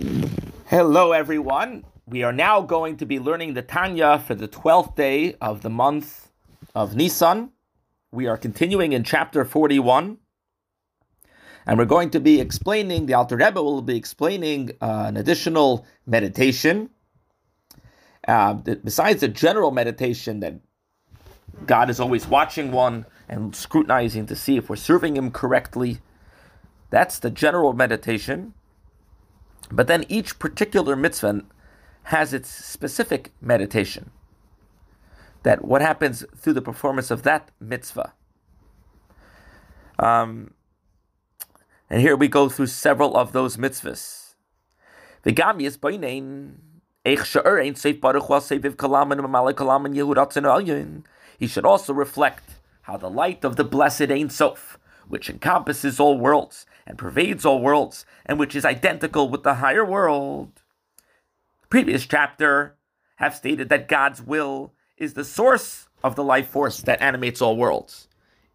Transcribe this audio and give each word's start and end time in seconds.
Hello, 0.00 1.10
everyone. 1.10 1.84
We 2.06 2.22
are 2.22 2.32
now 2.32 2.60
going 2.60 2.98
to 2.98 3.06
be 3.06 3.18
learning 3.18 3.54
the 3.54 3.62
Tanya 3.62 4.20
for 4.20 4.36
the 4.36 4.46
12th 4.46 4.94
day 4.94 5.34
of 5.40 5.62
the 5.62 5.70
month 5.70 6.30
of 6.72 6.94
Nisan. 6.94 7.50
We 8.12 8.28
are 8.28 8.36
continuing 8.36 8.92
in 8.92 9.02
chapter 9.02 9.44
41. 9.44 10.18
And 11.66 11.78
we're 11.78 11.84
going 11.84 12.10
to 12.10 12.20
be 12.20 12.40
explaining, 12.40 13.06
the 13.06 13.14
Alter 13.14 13.36
Rebbe 13.36 13.60
will 13.60 13.82
be 13.82 13.96
explaining 13.96 14.70
uh, 14.80 15.06
an 15.08 15.16
additional 15.16 15.84
meditation. 16.06 16.90
Uh, 18.28 18.54
besides 18.54 19.22
the 19.22 19.28
general 19.28 19.72
meditation 19.72 20.38
that 20.40 20.60
God 21.66 21.90
is 21.90 21.98
always 21.98 22.24
watching 22.28 22.70
one 22.70 23.04
and 23.28 23.56
scrutinizing 23.56 24.26
to 24.26 24.36
see 24.36 24.56
if 24.56 24.70
we're 24.70 24.76
serving 24.76 25.16
Him 25.16 25.32
correctly, 25.32 25.98
that's 26.90 27.18
the 27.18 27.30
general 27.30 27.72
meditation. 27.72 28.54
But 29.70 29.86
then 29.86 30.04
each 30.08 30.38
particular 30.38 30.96
mitzvah 30.96 31.42
has 32.04 32.32
its 32.32 32.48
specific 32.48 33.32
meditation. 33.40 34.10
That 35.42 35.64
what 35.64 35.82
happens 35.82 36.24
through 36.36 36.54
the 36.54 36.62
performance 36.62 37.10
of 37.10 37.22
that 37.22 37.50
mitzvah. 37.60 38.14
Um, 39.98 40.54
and 41.90 42.00
here 42.00 42.16
we 42.16 42.28
go 42.28 42.48
through 42.48 42.68
several 42.68 43.16
of 43.16 43.32
those 43.32 43.56
mitzvahs. 43.56 44.34
The 45.22 45.32
yehudat 49.94 50.32
alyin. 50.42 51.04
He 51.38 51.46
should 51.46 51.64
also 51.64 51.92
reflect 51.92 52.60
how 52.82 52.96
the 52.96 53.10
light 53.10 53.44
of 53.44 53.56
the 53.56 53.64
blessed 53.64 54.10
Ein 54.10 54.30
Sof, 54.30 54.78
which 55.08 55.28
encompasses 55.30 55.98
all 55.98 56.18
worlds 56.18 56.66
and 56.86 56.98
pervades 56.98 57.44
all 57.44 57.60
worlds, 57.60 58.06
and 58.24 58.38
which 58.38 58.54
is 58.54 58.64
identical 58.64 59.28
with 59.28 59.42
the 59.42 59.54
higher 59.54 59.84
world. 59.84 60.62
Previous 61.68 62.06
chapter 62.06 62.76
have 63.16 63.34
stated 63.34 63.68
that 63.68 63.88
God's 63.88 64.22
will 64.22 64.72
is 64.96 65.14
the 65.14 65.24
source 65.24 65.88
of 66.02 66.16
the 66.16 66.24
life 66.24 66.48
force 66.48 66.80
that 66.82 67.02
animates 67.02 67.42
all 67.42 67.56
worlds, 67.56 68.08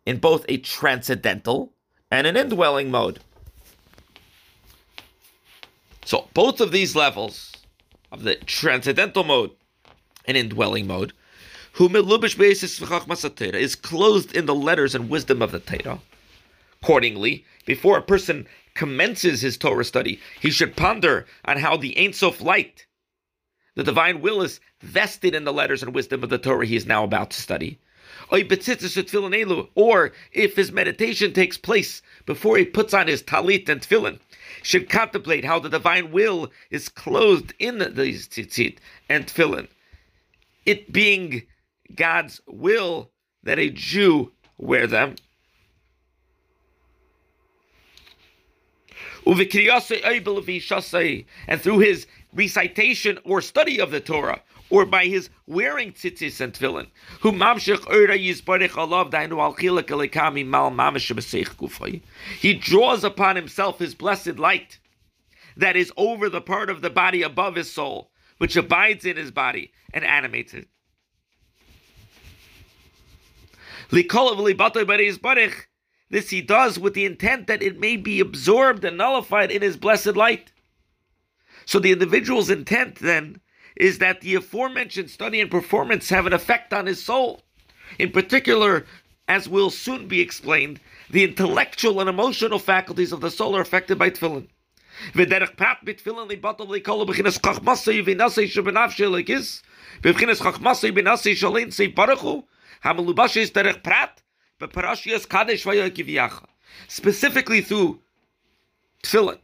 in 0.06 0.18
both 0.18 0.46
a 0.48 0.58
transcendental 0.58 1.74
and 2.10 2.26
an 2.26 2.38
indwelling 2.38 2.90
mode. 2.90 3.20
So 6.06 6.28
both 6.34 6.60
of 6.60 6.72
these 6.72 6.96
levels 6.96 7.54
of 8.12 8.24
the 8.24 8.36
transcendental 8.36 9.24
mode 9.24 9.52
and 10.26 10.38
indwelling 10.38 10.88
mode, 10.88 11.14
is 13.56 13.76
clothed 13.76 14.36
in 14.36 14.46
the 14.46 14.56
letters 14.56 14.96
and 14.96 15.10
wisdom 15.10 15.42
of 15.42 15.52
the 15.52 15.60
Torah. 15.60 16.00
Accordingly, 16.84 17.46
before 17.66 17.98
a 17.98 18.02
person 18.02 18.46
commences 18.74 19.40
his 19.40 19.58
Torah 19.58 19.86
study, 19.86 20.20
he 20.42 20.52
should 20.52 20.76
ponder 20.76 21.26
on 21.46 21.56
how 21.56 21.78
the 21.78 21.98
Ein 21.98 22.12
Sof 22.12 22.42
light, 22.42 22.88
the 23.76 23.86
divine 23.86 24.20
will, 24.20 24.42
is 24.42 24.60
vested 24.82 25.34
in 25.34 25.46
the 25.46 25.54
letters 25.54 25.82
and 25.82 25.96
wisdom 25.96 26.24
of 26.24 26.30
the 26.30 26.38
Torah 26.38 26.66
he 26.66 26.76
is 26.76 26.86
now 26.86 27.06
about 27.06 27.32
to 27.32 27.42
study. 27.42 27.80
Or 28.30 30.12
if 30.34 30.56
his 30.58 30.74
meditation 30.74 31.32
takes 31.32 31.58
place 31.58 32.02
before 32.26 32.58
he 32.58 32.66
puts 32.66 32.94
on 32.94 33.08
his 33.08 33.24
talit 33.24 33.70
and 33.70 33.80
tefillin, 33.80 34.20
should 34.62 34.90
contemplate 34.90 35.46
how 35.46 35.60
the 35.60 35.70
divine 35.70 36.12
will 36.12 36.52
is 36.70 36.90
clothed 36.90 37.54
in 37.60 37.78
these 37.96 38.28
tzitzit 38.28 38.80
and 39.08 39.26
tefillin. 39.28 39.70
It 40.66 40.92
being 40.92 41.44
God's 41.96 42.42
will 42.46 43.10
that 43.44 43.58
a 43.58 43.70
Jew 43.70 44.34
wear 44.58 44.86
them. 44.86 45.16
And 51.48 51.62
through 51.62 51.80
his 51.80 52.08
recitation 52.34 53.20
or 53.24 53.42
study 53.42 53.80
of 53.80 53.92
the 53.92 54.00
Torah, 54.00 54.42
or 54.70 54.86
by 54.86 55.06
his 55.06 55.30
wearing 55.46 55.92
tzitzis 55.92 56.42
and 56.42 56.54
tefillin. 56.54 56.88
He 62.40 62.54
draws 62.56 63.04
upon 63.04 63.36
himself 63.36 63.80
his 63.80 63.96
blessed 63.96 64.40
light 64.40 64.80
that 65.56 65.76
is 65.76 65.92
over 65.96 66.30
the 66.30 66.42
part 66.42 66.70
of 66.70 66.82
the 66.82 66.90
body 66.90 67.22
above 67.22 67.56
his 67.56 67.72
soul, 67.72 68.10
which 68.40 68.56
abides 68.56 69.06
in 69.06 69.18
his 69.18 69.32
body 69.32 69.72
and 69.94 70.04
animates 70.04 70.54
it. 70.54 70.68
This 76.14 76.30
he 76.30 76.44
does 76.44 76.78
with 76.78 76.94
the 76.94 77.06
intent 77.06 77.48
that 77.48 77.64
it 77.64 77.80
may 77.80 77.98
be 77.98 78.20
absorbed 78.20 78.86
and 78.86 78.96
nullified 78.96 79.50
in 79.50 79.64
his 79.64 79.78
blessed 79.78 80.16
light. 80.16 80.52
So 81.66 81.80
the 81.80 81.92
individual's 81.92 82.52
intent 82.52 82.98
then 82.98 83.42
is 83.76 83.98
that 83.98 84.22
the 84.22 84.36
aforementioned 84.36 85.10
study 85.10 85.42
and 85.42 85.50
performance 85.50 86.10
have 86.10 86.28
an 86.28 86.34
effect 86.34 86.72
on 86.72 86.86
his 86.86 87.04
soul. 87.04 87.42
In 87.98 88.12
particular, 88.12 88.86
as 89.28 89.50
will 89.50 89.72
soon 89.72 90.08
be 90.08 90.22
explained, 90.22 90.80
the 91.10 91.24
intellectual 91.24 92.00
and 92.00 92.08
emotional 92.08 92.60
faculties 92.60 93.12
of 93.12 93.22
the 93.22 93.32
soul 93.32 93.58
are 93.58 93.62
affected 93.62 93.98
by 93.98 94.12
tefillin. 94.12 94.50
Specifically 106.88 107.62
through 107.62 108.00
tefillin, 109.04 109.40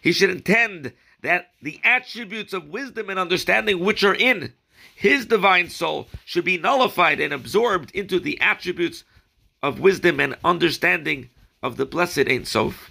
he 0.00 0.12
should 0.12 0.30
intend 0.30 0.92
that 1.22 1.50
the 1.62 1.80
attributes 1.82 2.52
of 2.52 2.68
wisdom 2.68 3.10
and 3.10 3.18
understanding 3.18 3.80
which 3.80 4.04
are 4.04 4.14
in 4.14 4.52
his 4.94 5.26
divine 5.26 5.68
soul 5.68 6.08
should 6.24 6.44
be 6.44 6.56
nullified 6.58 7.20
and 7.20 7.32
absorbed 7.32 7.90
into 7.92 8.18
the 8.18 8.40
attributes 8.40 9.04
of 9.62 9.80
wisdom 9.80 10.20
and 10.20 10.36
understanding 10.44 11.28
of 11.62 11.76
the 11.76 11.86
blessed 11.86 12.28
Ein 12.28 12.44
Sof. 12.44 12.90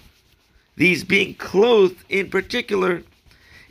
These 0.75 1.03
being 1.03 1.35
clothed 1.35 2.03
in 2.09 2.29
particular 2.29 3.03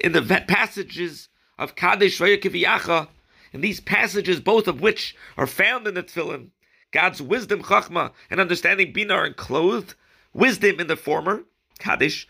in 0.00 0.12
the 0.12 0.22
passages 0.48 1.28
of 1.58 1.76
Kadesh 1.76 2.18
Vayakiviyacha, 2.18 3.08
and 3.52 3.62
these 3.62 3.80
passages, 3.80 4.40
both 4.40 4.66
of 4.66 4.80
which 4.80 5.14
are 5.36 5.46
found 5.46 5.86
in 5.86 5.94
the 5.94 6.02
Tefillin, 6.02 6.50
God's 6.94 7.20
wisdom, 7.20 7.62
Chachma, 7.64 8.12
and 8.30 8.40
understanding 8.40 8.92
Bina 8.92 9.14
are 9.14 9.26
enclosed, 9.26 9.94
wisdom 10.32 10.78
in 10.78 10.86
the 10.86 10.94
former, 10.94 11.42
Kaddish, 11.80 12.28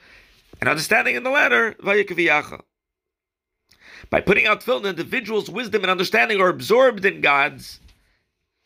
and 0.59 0.71
understanding 0.71 1.17
in 1.17 1.23
the 1.23 1.29
latter, 1.29 1.75
Vayikaviyacha. 1.83 2.63
By 4.09 4.23
putting 4.23 4.47
out 4.47 4.63
tefillin, 4.63 4.89
individual's 4.89 5.51
wisdom 5.51 5.83
and 5.83 5.91
understanding 5.91 6.41
are 6.41 6.49
absorbed 6.49 7.05
in 7.05 7.21
God's. 7.21 7.79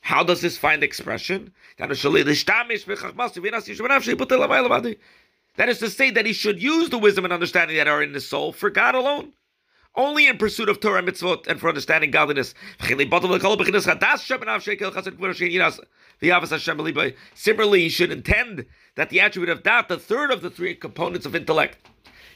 How 0.00 0.22
does 0.22 0.40
this 0.40 0.56
find 0.56 0.84
expression? 0.84 1.52
That 1.78 1.90
is 1.90 2.00
to 5.80 5.90
say 5.90 6.10
that 6.10 6.26
he 6.26 6.32
should 6.32 6.62
use 6.62 6.90
the 6.90 6.98
wisdom 6.98 7.24
and 7.24 7.32
understanding 7.32 7.76
that 7.76 7.88
are 7.88 8.04
in 8.04 8.14
his 8.14 8.28
soul 8.28 8.52
for 8.52 8.70
God 8.70 8.94
alone 8.94 9.32
only 9.94 10.26
in 10.26 10.38
pursuit 10.38 10.68
of 10.68 10.80
Torah 10.80 11.02
mitzvot 11.02 11.46
and 11.46 11.60
for 11.60 11.68
understanding 11.68 12.10
godliness. 12.10 12.54
Similarly, 17.34 17.80
he 17.80 17.88
should 17.88 18.12
intend 18.12 18.66
that 18.94 19.10
the 19.10 19.20
attribute 19.20 19.50
of 19.50 19.62
Daat, 19.62 19.88
the 19.88 19.98
third 19.98 20.30
of 20.30 20.42
the 20.42 20.50
three 20.50 20.74
components 20.74 21.26
of 21.26 21.34
intellect 21.34 21.78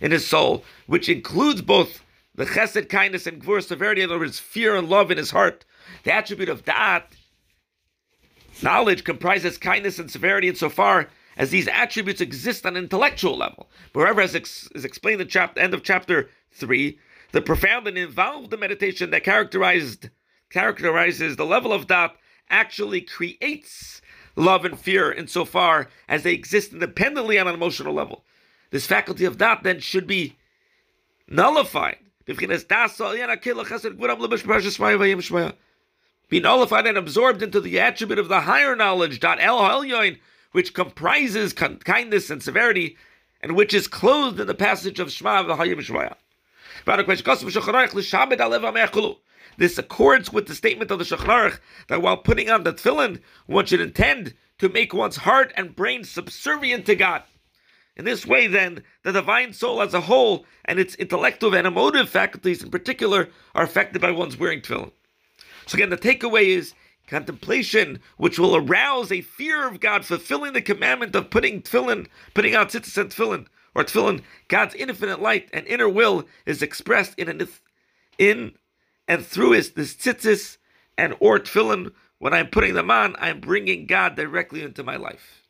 in 0.00 0.10
his 0.10 0.26
soul, 0.26 0.64
which 0.86 1.08
includes 1.08 1.62
both 1.62 2.02
the 2.34 2.46
chesed, 2.46 2.88
kindness, 2.88 3.26
and 3.26 3.42
gvur, 3.42 3.62
severity, 3.62 4.02
in 4.02 4.10
other 4.10 4.18
words, 4.18 4.38
fear 4.38 4.74
and 4.74 4.88
love 4.88 5.10
in 5.10 5.18
his 5.18 5.30
heart, 5.30 5.64
the 6.04 6.12
attribute 6.12 6.48
of 6.48 6.64
Daat, 6.64 7.04
knowledge 8.62 9.04
comprises 9.04 9.58
kindness 9.58 9.98
and 9.98 10.10
severity 10.10 10.48
insofar 10.48 11.08
as 11.36 11.50
these 11.50 11.68
attributes 11.68 12.20
exist 12.20 12.66
on 12.66 12.76
an 12.76 12.84
intellectual 12.84 13.36
level. 13.36 13.70
Wherever, 13.92 14.20
as 14.20 14.34
ex- 14.34 14.68
is 14.74 14.84
explained 14.84 15.20
in 15.20 15.28
the 15.28 15.50
end 15.56 15.74
of 15.74 15.82
chapter 15.82 16.30
3, 16.52 16.98
the 17.32 17.42
profound 17.42 17.88
and 17.88 17.98
involved 17.98 18.56
meditation 18.58 19.10
that 19.10 19.24
characterized 19.24 20.10
characterizes 20.50 21.36
the 21.36 21.46
level 21.46 21.72
of 21.72 21.86
Daat 21.86 22.12
actually 22.50 23.00
creates 23.00 24.02
love 24.36 24.64
and 24.64 24.78
fear 24.78 25.10
insofar 25.10 25.88
as 26.08 26.22
they 26.22 26.34
exist 26.34 26.72
independently 26.72 27.38
on 27.38 27.48
an 27.48 27.54
emotional 27.54 27.94
level. 27.94 28.24
This 28.70 28.86
faculty 28.86 29.24
of 29.24 29.38
Daat 29.38 29.62
then 29.62 29.80
should 29.80 30.06
be 30.06 30.36
nullified. 31.26 31.98
Be 36.28 36.40
nullified 36.40 36.86
and 36.86 36.98
absorbed 36.98 37.42
into 37.42 37.60
the 37.60 37.80
attribute 37.80 38.18
of 38.18 38.28
the 38.28 38.40
higher 38.42 38.76
knowledge, 38.76 39.20
which 40.52 40.74
comprises 40.74 41.52
kindness 41.52 42.30
and 42.30 42.42
severity, 42.42 42.96
and 43.40 43.56
which 43.56 43.74
is 43.74 43.88
clothed 43.88 44.38
in 44.38 44.46
the 44.46 44.54
passage 44.54 45.00
of 45.00 45.10
Shema 45.10 45.40
of 45.40 45.46
the 45.46 45.56
Hayim 45.56 45.78
Shmaya. 45.78 46.14
This 49.58 49.78
accords 49.78 50.32
with 50.32 50.46
the 50.46 50.54
statement 50.54 50.90
of 50.90 50.98
the 50.98 51.04
Shulchan 51.04 51.26
Aruch 51.26 51.60
that 51.88 52.00
while 52.00 52.16
putting 52.16 52.48
on 52.50 52.64
the 52.64 52.72
tefillin, 52.72 53.20
one 53.46 53.66
should 53.66 53.80
intend 53.80 54.34
to 54.58 54.68
make 54.68 54.94
one's 54.94 55.16
heart 55.16 55.52
and 55.56 55.76
brain 55.76 56.04
subservient 56.04 56.86
to 56.86 56.94
God. 56.94 57.22
In 57.96 58.06
this 58.06 58.24
way, 58.24 58.46
then, 58.46 58.82
the 59.02 59.12
divine 59.12 59.52
soul 59.52 59.82
as 59.82 59.92
a 59.92 60.00
whole 60.00 60.46
and 60.64 60.78
its 60.78 60.94
intellectual 60.94 61.54
and 61.54 61.66
emotive 61.66 62.08
faculties 62.08 62.62
in 62.62 62.70
particular 62.70 63.28
are 63.54 63.64
affected 63.64 64.00
by 64.00 64.10
one's 64.10 64.38
wearing 64.38 64.62
tefillin. 64.62 64.92
So 65.66 65.76
again, 65.76 65.90
the 65.90 65.98
takeaway 65.98 66.46
is 66.46 66.72
contemplation, 67.06 68.00
which 68.16 68.38
will 68.38 68.56
arouse 68.56 69.12
a 69.12 69.20
fear 69.20 69.68
of 69.68 69.80
God, 69.80 70.06
fulfilling 70.06 70.54
the 70.54 70.62
commandment 70.62 71.14
of 71.14 71.28
putting 71.28 71.60
tefillin, 71.60 72.06
putting 72.32 72.54
out 72.54 72.70
tzitzis 72.70 72.96
and 72.96 73.10
tefillin, 73.10 73.46
or 73.74 73.84
tefillin, 73.84 74.22
God's 74.48 74.74
infinite 74.74 75.20
light 75.20 75.48
and 75.52 75.66
inner 75.66 75.88
will 75.88 76.26
is 76.46 76.62
expressed 76.62 77.18
in 77.18 77.28
an, 77.28 77.48
in 78.18 78.52
and 79.08 79.24
through 79.24 79.52
his 79.52 79.72
this 79.72 79.94
tzitzis 79.94 80.58
and 80.98 81.14
or 81.20 81.38
tefillin. 81.38 81.92
When 82.18 82.32
I'm 82.32 82.48
putting 82.48 82.74
them 82.74 82.90
on, 82.90 83.16
I'm 83.18 83.40
bringing 83.40 83.86
God 83.86 84.14
directly 84.14 84.62
into 84.62 84.84
my 84.84 84.96
life. 84.96 85.42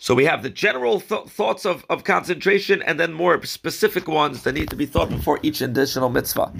So 0.00 0.14
we 0.14 0.24
have 0.24 0.42
the 0.42 0.48
general 0.48 1.00
th- 1.00 1.26
thoughts 1.26 1.66
of, 1.66 1.84
of 1.90 2.04
concentration 2.04 2.80
and 2.80 2.98
then 2.98 3.12
more 3.12 3.44
specific 3.44 4.08
ones 4.08 4.44
that 4.44 4.54
need 4.54 4.70
to 4.70 4.76
be 4.76 4.86
thought 4.86 5.10
before 5.10 5.38
each 5.42 5.60
additional 5.60 6.08
mitzvah. 6.08 6.50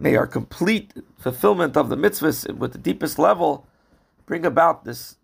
May 0.00 0.16
our 0.16 0.26
complete 0.26 0.94
fulfillment 1.18 1.76
of 1.76 1.90
the 1.90 1.96
mitzvahs 1.96 2.50
with 2.56 2.72
the 2.72 2.78
deepest 2.78 3.18
level 3.18 3.66
bring 4.24 4.46
about 4.46 4.86
this, 4.86 5.16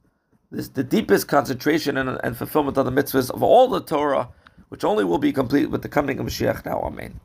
this 0.50 0.69
the 0.69 0.84
deepest 0.84 1.28
concentration 1.28 1.96
and, 1.96 2.20
and 2.23 2.37
fulfillment 2.37 2.76
of 2.76 2.84
the 2.84 2.93
mitzvahs 2.93 3.31
of 3.31 3.43
all 3.43 3.69
the 3.69 3.81
Torah, 3.81 4.28
which 4.69 4.84
only 4.84 5.02
will 5.02 5.17
be 5.17 5.32
complete 5.32 5.70
with 5.70 5.81
the 5.81 5.88
coming 5.88 6.19
of 6.19 6.26
Mashiach 6.26 6.67
now. 6.67 6.81
Amen. 6.82 7.19